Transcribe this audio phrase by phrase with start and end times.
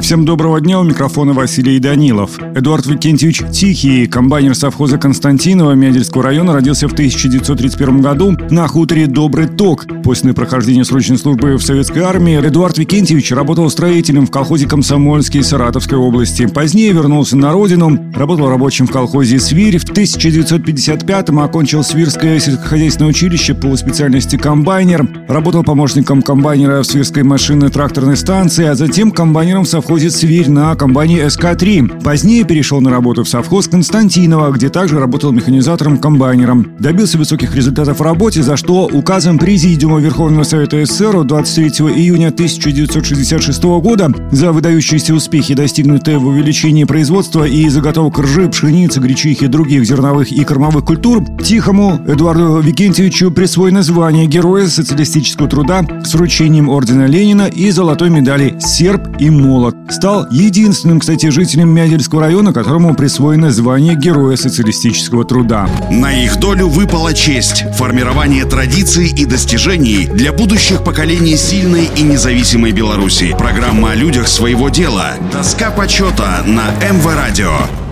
[0.00, 2.38] Всем доброго дня, у микрофона Василий Данилов.
[2.54, 9.48] Эдуард Викентьевич Тихий, комбайнер совхоза Константинова Мядельского района, родился в 1931 году на хуторе Добрый
[9.48, 9.86] Ток.
[10.04, 15.98] После прохождения срочной службы в советской армии Эдуард Викентьевич работал строителем в колхозе Комсомольский Саратовской
[15.98, 16.46] области.
[16.46, 19.78] Позднее вернулся на родину, работал рабочим в колхозе «Свирь».
[19.78, 25.08] В 1955-м окончил Свирское сельскохозяйственное училище по специальности комбайнер.
[25.26, 31.20] Работал помощником комбайнера в Свирской машинно-тракторной станции, а затем комбайнером в совхозе «Свирь» на комбайне
[31.26, 32.02] СК-3.
[32.02, 36.72] Позднее перешел на работу в совхоз Константинова, где также работал механизатором-комбайнером.
[36.80, 43.62] Добился высоких результатов в работе, за что указом Президиума Верховного Совета СССР 23 июня 1966
[43.62, 50.32] года за выдающиеся успехи, достигнутые в увеличении производства и заготовок ржи, пшеницы, гречихи других зерновых
[50.32, 57.46] и кормовых культур, Тихому Эдуарду Викентьевичу присвоено звание Героя социалистического труда с вручением ордена Ленина
[57.46, 63.94] и золотой медали «Серб и молот» стал единственным, кстати, жителем Мядельского района, которому присвоено звание
[63.94, 65.68] Героя социалистического труда.
[65.90, 72.72] На их долю выпала честь– формирование традиций и достижений для будущих поколений сильной и независимой
[72.72, 73.34] Беларуси.
[73.38, 75.14] Программа о людях своего дела.
[75.32, 77.85] Доска почета на МВ Радио.